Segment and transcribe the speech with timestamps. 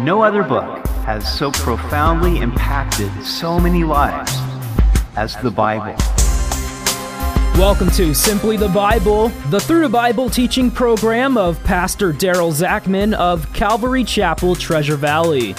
[0.00, 4.32] No other book has so profoundly impacted so many lives
[5.16, 5.96] as the Bible.
[7.58, 13.12] Welcome to Simply the Bible, the Through the Bible teaching program of Pastor Daryl Zachman
[13.14, 15.56] of Calvary Chapel, Treasure Valley.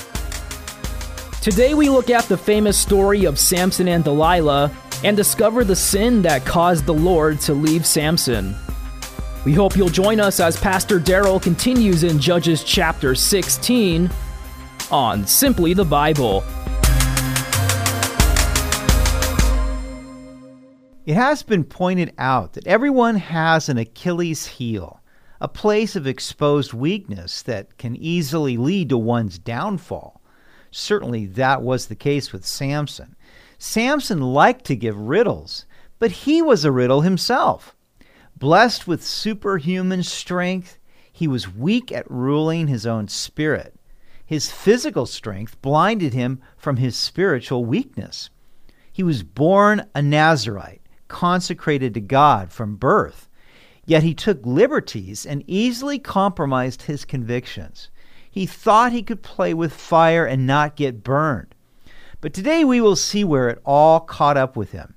[1.42, 4.72] Today we look at the famous story of Samson and Delilah
[5.04, 8.56] and discover the sin that caused the Lord to leave Samson.
[9.44, 14.10] We hope you'll join us as Pastor Daryl continues in Judges chapter 16
[14.92, 16.44] on Simply the Bible.
[21.06, 25.02] It has been pointed out that everyone has an Achilles heel,
[25.42, 30.22] a place of exposed weakness that can easily lead to one's downfall.
[30.70, 33.16] Certainly, that was the case with Samson.
[33.58, 35.66] Samson liked to give riddles,
[35.98, 37.76] but he was a riddle himself.
[38.38, 40.78] Blessed with superhuman strength,
[41.12, 43.79] he was weak at ruling his own spirit.
[44.30, 48.30] His physical strength blinded him from his spiritual weakness.
[48.92, 53.28] He was born a Nazarite, consecrated to God from birth,
[53.88, 57.90] yet he took liberties and easily compromised his convictions.
[58.30, 61.56] He thought he could play with fire and not get burned.
[62.22, 64.94] But today we will see where it all caught up with him.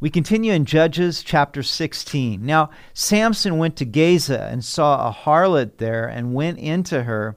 [0.00, 2.42] We continue in Judges chapter 16.
[2.42, 7.36] Now, Samson went to Gaza and saw a harlot there and went into her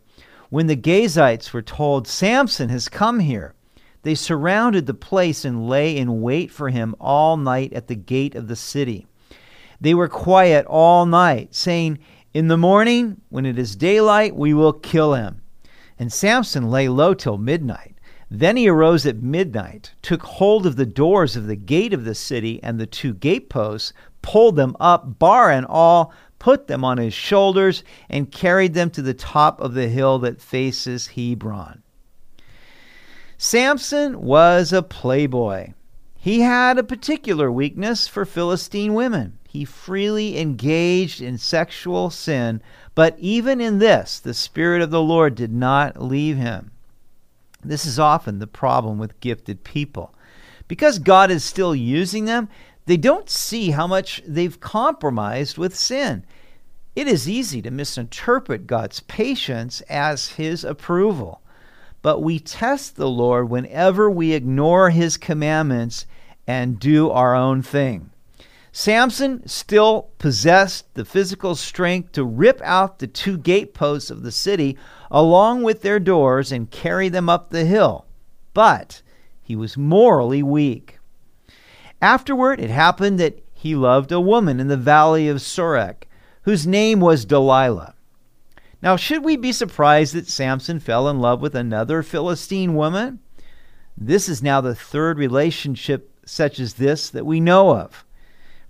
[0.54, 3.56] when the Gazites were told, Samson has come here,
[4.04, 8.36] they surrounded the place and lay in wait for him all night at the gate
[8.36, 9.08] of the city.
[9.82, 11.98] They were quiet all night, saying,
[12.36, 15.42] In the morning, when it is daylight, we will kill him.
[15.98, 17.96] And Samson lay low till midnight.
[18.30, 22.14] Then he arose at midnight, took hold of the doors of the gate of the
[22.14, 27.14] city and the two gateposts, pulled them up, bar and all, put them on his
[27.14, 31.82] shoulders, and carried them to the top of the hill that faces Hebron.
[33.38, 35.72] Samson was a playboy.
[36.18, 39.38] He had a particular weakness for Philistine women.
[39.48, 42.62] He freely engaged in sexual sin,
[42.94, 46.72] but even in this, the Spirit of the Lord did not leave him.
[47.64, 50.14] This is often the problem with gifted people.
[50.68, 52.50] Because God is still using them,
[52.86, 56.26] they don't see how much they've compromised with sin.
[56.96, 61.42] It is easy to misinterpret God's patience as his approval.
[62.02, 66.06] But we test the Lord whenever we ignore his commandments
[66.46, 68.12] and do our own thing.
[68.76, 74.78] Samson still possessed the physical strength to rip out the two gateposts of the city
[75.12, 78.06] along with their doors and carry them up the hill,
[78.54, 79.04] but
[79.44, 80.98] he was morally weak.
[82.04, 86.04] Afterward, it happened that he loved a woman in the valley of Sorek,
[86.42, 87.96] whose name was Delilah.
[88.82, 93.20] Now, should we be surprised that Samson fell in love with another Philistine woman?
[93.96, 98.04] This is now the third relationship such as this that we know of.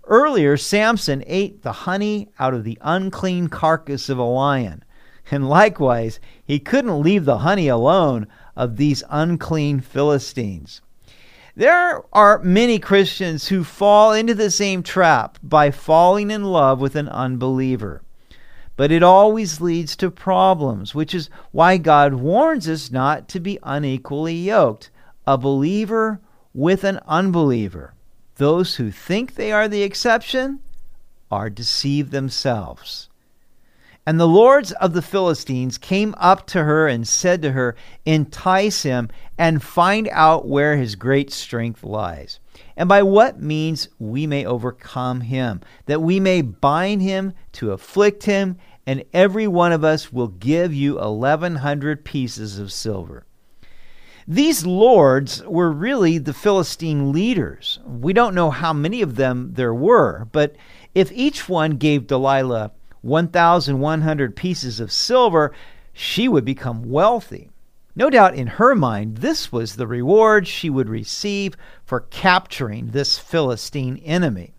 [0.03, 4.83] Earlier, Samson ate the honey out of the unclean carcass of a lion,
[5.31, 10.82] and likewise, he couldn't leave the honey alone of these unclean Philistines.
[11.55, 16.95] There are many Christians who fall into the same trap by falling in love with
[16.95, 18.01] an unbeliever.
[18.75, 23.59] But it always leads to problems, which is why God warns us not to be
[23.61, 24.89] unequally yoked,
[25.27, 26.19] a believer
[26.55, 27.93] with an unbeliever.
[28.37, 30.59] Those who think they are the exception
[31.29, 33.09] are deceived themselves.
[34.05, 37.75] And the lords of the Philistines came up to her and said to her,
[38.05, 42.39] Entice him and find out where his great strength lies,
[42.75, 48.23] and by what means we may overcome him, that we may bind him to afflict
[48.23, 53.25] him, and every one of us will give you eleven hundred pieces of silver.
[54.27, 57.79] These lords were really the Philistine leaders.
[57.85, 60.55] We don't know how many of them there were, but
[60.93, 62.71] if each one gave Delilah
[63.03, 65.53] 1,100 pieces of silver,
[65.93, 67.49] she would become wealthy.
[67.95, 71.55] No doubt in her mind, this was the reward she would receive
[71.85, 74.55] for capturing this Philistine enemy.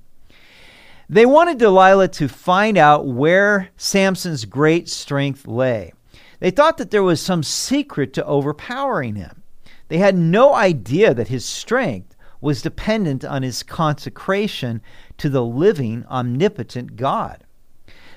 [1.09, 5.93] They wanted Delilah to find out where Samson's great strength lay.
[6.39, 9.43] They thought that there was some secret to overpowering him.
[9.89, 14.81] They had no idea that his strength was dependent on his consecration
[15.19, 17.43] to the living, omnipotent God.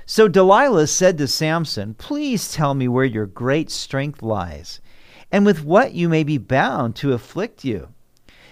[0.10, 4.80] So Delilah said to Samson, Please tell me where your great strength lies,
[5.34, 7.90] and with what you may be bound to afflict you.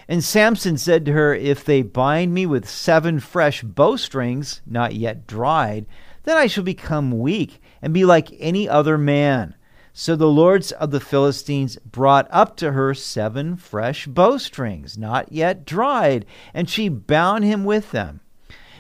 [0.10, 5.28] And Samson said to her, If they bind me with seven fresh bowstrings, not yet
[5.28, 5.86] dried,
[6.24, 9.56] then I shall become weak and be like any other man.
[9.94, 15.64] So the lords of the Philistines brought up to her seven fresh bowstrings, not yet
[15.64, 18.20] dried, and she bound him with them.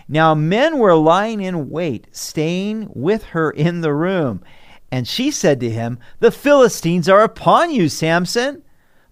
[0.07, 4.43] Now men were lying in wait, staying with her in the room.
[4.91, 8.63] And she said to him, The Philistines are upon you, Samson.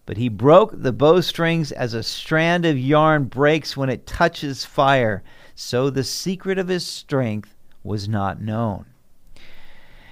[0.05, 5.23] But he broke the bowstrings as a strand of yarn breaks when it touches fire.
[5.55, 8.85] So the secret of his strength was not known.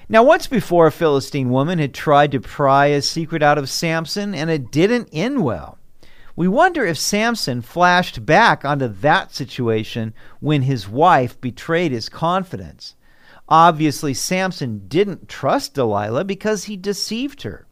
[0.08, 4.36] Now, once before, a Philistine woman had tried to pry a secret out of Samson,
[4.36, 5.78] and it didn't end well.
[6.36, 12.96] We wonder if Samson flashed back onto that situation when his wife betrayed his confidence.
[13.50, 17.68] Obviously, Samson didn't trust Delilah because he deceived her.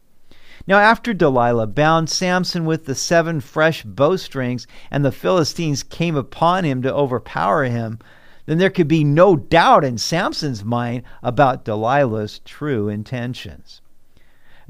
[0.66, 6.64] Now, after Delilah bound Samson with the seven fresh bowstrings and the Philistines came upon
[6.64, 7.98] him to overpower him,
[8.44, 13.80] then there could be no doubt in Samson's mind about Delilah's true intentions.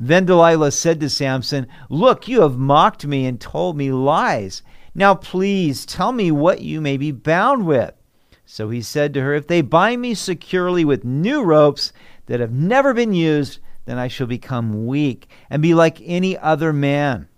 [0.03, 4.63] Then Delilah said to Samson, Look, you have mocked me and told me lies.
[4.95, 7.93] Now please tell me what you may be bound with.
[8.47, 11.93] So he said to her, If they bind me securely with new ropes
[12.27, 16.73] that have never been used, then I shall become weak and be like any other
[16.73, 17.29] man.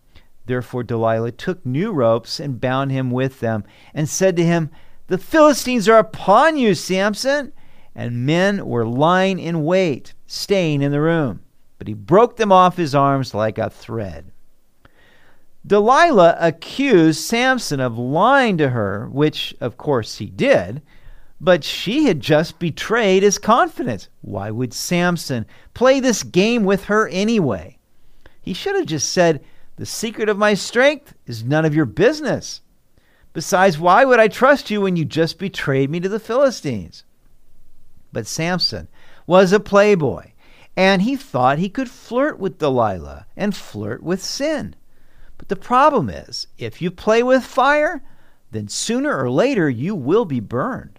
[0.46, 4.70] Therefore Delilah took new ropes and bound him with them, and said to him,
[5.08, 7.54] The Philistines are upon you, Samson.
[7.92, 11.40] And men were lying in wait, staying in the room
[11.82, 14.30] but he broke them off his arms like a thread.
[15.66, 20.80] Delilah accused Samson of lying to her, which, of course, he did,
[21.40, 24.08] but she had just betrayed his confidence.
[24.20, 25.44] Why would Samson
[25.74, 27.78] play this game with her anyway?
[28.40, 29.44] He should have just said,
[29.74, 32.60] The secret of my strength is none of your business.
[33.32, 37.02] Besides, why would I trust you when you just betrayed me to the Philistines?
[38.12, 38.86] But Samson
[39.26, 40.31] was a playboy
[40.76, 44.74] and he thought he could flirt with Delilah and flirt with sin.
[45.36, 48.02] But the problem is, if you play with fire,
[48.52, 50.98] then sooner or later you will be burned.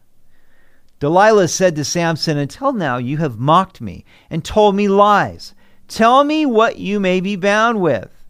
[1.00, 5.54] Delilah said to Samson, Until now you have mocked me and told me lies.
[5.88, 8.24] Tell me what you may be bound with.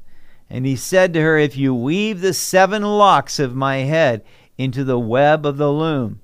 [0.50, 4.24] And he said to her, If you weave the seven locks of my head
[4.58, 6.22] into the web of the loom.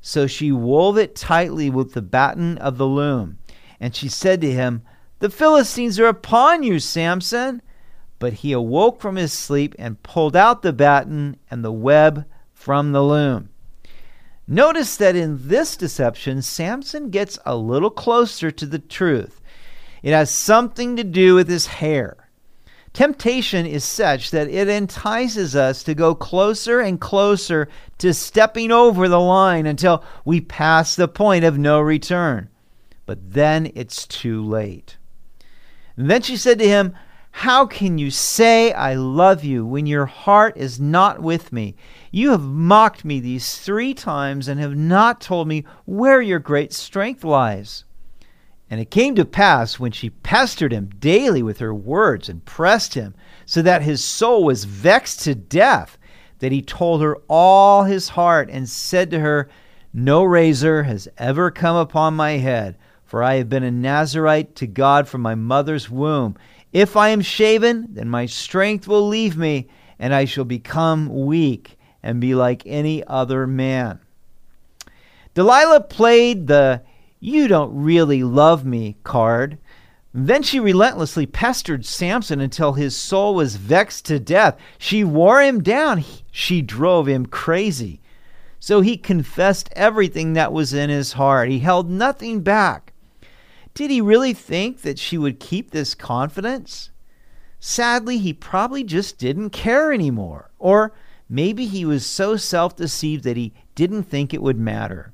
[0.00, 3.38] So she wove it tightly with the batten of the loom.
[3.80, 4.82] And she said to him,
[5.20, 7.62] The Philistines are upon you, Samson.
[8.18, 12.90] But he awoke from his sleep and pulled out the batten and the web from
[12.90, 13.50] the loom.
[14.48, 19.40] Notice that in this deception, Samson gets a little closer to the truth.
[20.02, 22.16] It has something to do with his hair.
[22.92, 29.08] Temptation is such that it entices us to go closer and closer to stepping over
[29.08, 32.48] the line until we pass the point of no return
[33.08, 34.98] but then it's too late.
[35.96, 36.94] And then she said to him,
[37.30, 41.74] How can you say I love you when your heart is not with me?
[42.10, 46.74] You have mocked me these three times and have not told me where your great
[46.74, 47.86] strength lies.
[48.68, 52.92] And it came to pass when she pestered him daily with her words and pressed
[52.92, 53.14] him,
[53.46, 55.96] so that his soul was vexed to death,
[56.40, 59.48] that he told her all his heart and said to her,
[59.94, 62.76] No razor has ever come upon my head
[63.08, 66.36] for I have been a Nazarite to God from my mother's womb.
[66.74, 69.66] If I am shaven, then my strength will leave me,
[69.98, 74.00] and I shall become weak and be like any other man.
[75.32, 76.82] Delilah played the
[77.18, 79.56] you don't really love me card.
[80.12, 84.58] Then she relentlessly pestered Samson until his soul was vexed to death.
[84.76, 86.04] She wore him down.
[86.30, 88.00] She drove him crazy.
[88.60, 91.48] So he confessed everything that was in his heart.
[91.48, 92.92] He held nothing back.
[93.78, 96.90] Did he really think that she would keep this confidence?
[97.60, 100.50] Sadly, he probably just didn't care anymore.
[100.58, 100.94] Or
[101.28, 105.12] maybe he was so self deceived that he didn't think it would matter.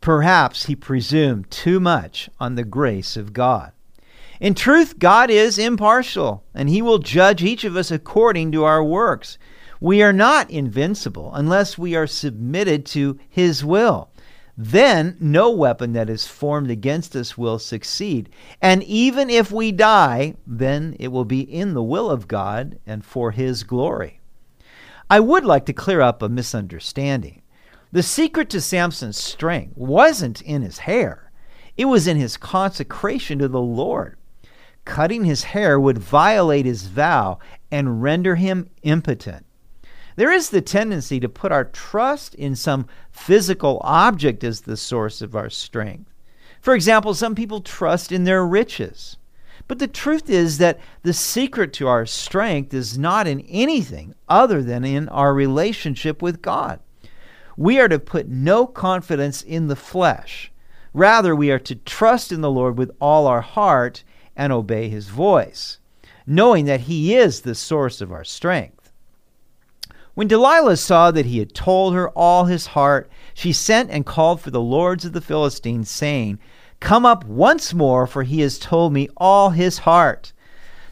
[0.00, 3.70] Perhaps he presumed too much on the grace of God.
[4.40, 8.82] In truth, God is impartial, and he will judge each of us according to our
[8.82, 9.38] works.
[9.78, 14.10] We are not invincible unless we are submitted to his will
[14.64, 18.28] then no weapon that is formed against us will succeed.
[18.60, 23.04] And even if we die, then it will be in the will of God and
[23.04, 24.20] for His glory.
[25.10, 27.42] I would like to clear up a misunderstanding.
[27.90, 31.30] The secret to Samson's strength wasn't in his hair,
[31.76, 34.16] it was in his consecration to the Lord.
[34.84, 37.38] Cutting his hair would violate his vow
[37.70, 39.44] and render him impotent.
[40.16, 45.22] There is the tendency to put our trust in some physical object as the source
[45.22, 46.12] of our strength.
[46.60, 49.16] For example, some people trust in their riches.
[49.68, 54.62] But the truth is that the secret to our strength is not in anything other
[54.62, 56.80] than in our relationship with God.
[57.56, 60.50] We are to put no confidence in the flesh.
[60.92, 64.04] Rather, we are to trust in the Lord with all our heart
[64.36, 65.78] and obey his voice,
[66.26, 68.81] knowing that he is the source of our strength.
[70.14, 74.42] When Delilah saw that he had told her all his heart, she sent and called
[74.42, 76.38] for the lords of the Philistines, saying,
[76.80, 80.34] Come up once more, for he has told me all his heart.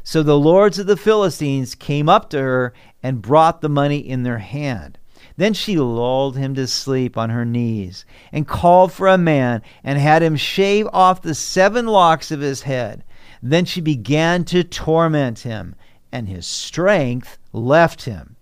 [0.02, 2.72] So the lords of the Philistines came up to her
[3.02, 4.98] and brought the money in their hand.
[5.36, 9.98] Then she lulled him to sleep on her knees, and called for a man, and
[9.98, 13.04] had him shave off the seven locks of his head.
[13.42, 15.74] Then she began to torment him,
[16.10, 18.36] and his strength left him.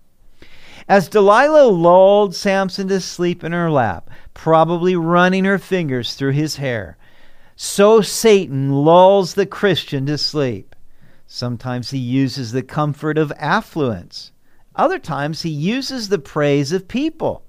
[0.89, 6.55] As Delilah lulled Samson to sleep in her lap, probably running her fingers through his
[6.55, 6.97] hair,
[7.55, 10.75] so Satan lulls the Christian to sleep.
[11.27, 14.31] Sometimes he uses the comfort of affluence.
[14.75, 17.43] Other times he uses the praise of people.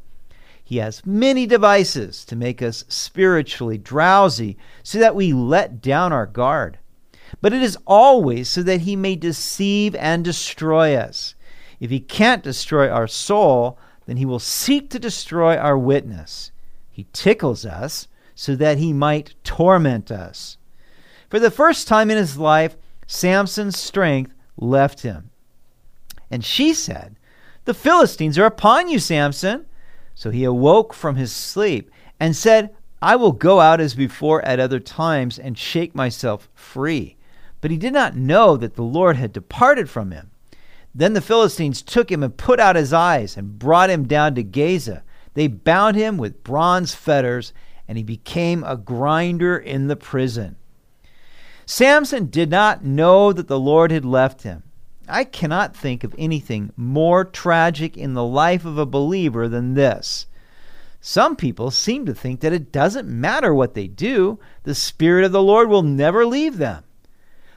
[0.62, 6.26] He has many devices to make us spiritually drowsy so that we let down our
[6.26, 6.78] guard.
[7.40, 11.34] But it is always so that he may deceive and destroy us.
[11.80, 16.52] If he can't destroy our soul, then he will seek to destroy our witness.
[16.90, 20.58] He tickles us so that he might torment us.
[21.28, 25.30] For the first time in his life, Samson's strength left him.
[26.30, 27.16] And she said,
[27.64, 29.66] The Philistines are upon you, Samson.
[30.14, 34.60] So he awoke from his sleep and said, I will go out as before at
[34.60, 37.16] other times and shake myself free.
[37.60, 40.30] But he did not know that the Lord had departed from him.
[40.94, 44.42] Then the Philistines took him and put out his eyes and brought him down to
[44.42, 45.02] Gaza.
[45.34, 47.52] They bound him with bronze fetters
[47.86, 50.56] and he became a grinder in the prison.
[51.66, 54.64] Samson did not know that the Lord had left him.
[55.08, 60.26] I cannot think of anything more tragic in the life of a believer than this.
[61.00, 65.32] Some people seem to think that it doesn't matter what they do, the Spirit of
[65.32, 66.84] the Lord will never leave them.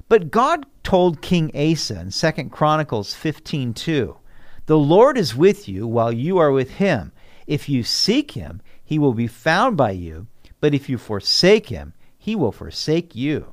[0.10, 4.17] But God told King Asa in 2 Chronicles 15:2,
[4.65, 7.12] "The Lord is with you while you are with him.
[7.48, 10.27] If you seek him, he will be found by you,
[10.60, 13.48] but if you forsake him, he will forsake you.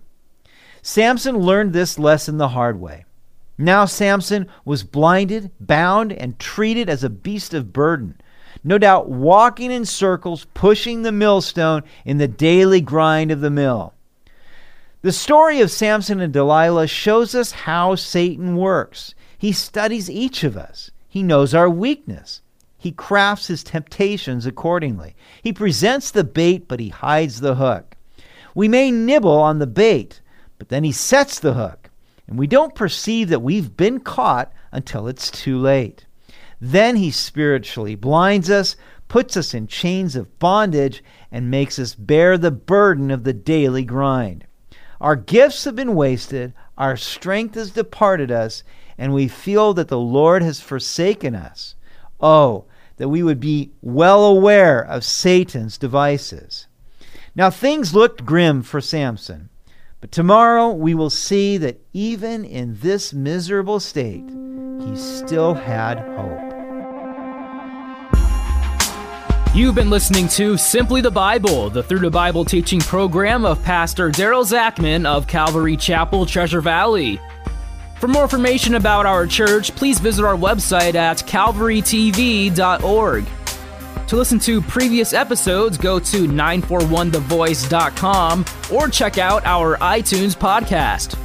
[0.83, 3.05] Samson learned this lesson the hard way.
[3.59, 8.15] Now Samson was blinded, bound, and treated as a beast of burden.
[8.65, 13.93] No doubt walking in circles, pushing the millstone in the daily grind of the mill.
[15.03, 19.15] The story of Samson and Delilah shows us how Satan works.
[19.39, 22.43] He studies each of us, he knows our weakness.
[22.77, 25.15] He crafts his temptations accordingly.
[25.43, 27.97] He presents the bait, but he hides the hook.
[28.55, 30.21] We may nibble on the bait,
[30.59, 31.89] but then he sets the hook,
[32.27, 36.05] and we don't perceive that we've been caught until it's too late.
[36.61, 38.77] Then he spiritually blinds us,
[39.09, 41.03] puts us in chains of bondage,
[41.33, 44.45] and makes us bear the burden of the daily grind.
[45.01, 48.63] Our gifts have been wasted, our strength has departed us,
[48.99, 51.75] and we feel that the Lord has forsaken us.
[52.21, 52.67] Oh,
[52.99, 56.67] that we would be well aware of Satan's devices.
[57.35, 59.49] Now, things looked grim for Samson,
[60.03, 64.29] but tomorrow we will see that even in this miserable state,
[64.85, 66.50] he still had hope.
[69.53, 74.09] You've been listening to Simply the Bible, the Through the Bible teaching program of Pastor
[74.09, 77.19] Daryl Zachman of Calvary Chapel, Treasure Valley.
[77.99, 83.27] For more information about our church, please visit our website at calvarytv.org.
[84.07, 91.19] To listen to previous episodes, go to 941thevoice.com or check out our iTunes podcast.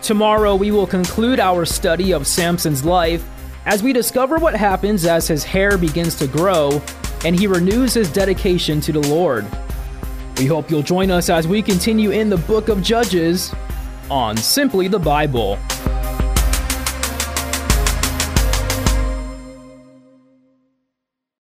[0.00, 3.28] Tomorrow, we will conclude our study of Samson's life
[3.66, 6.80] as we discover what happens as his hair begins to grow
[7.24, 9.46] and he renews his dedication to the Lord.
[10.38, 13.54] We hope you'll join us as we continue in the book of Judges
[14.10, 15.58] on Simply the Bible.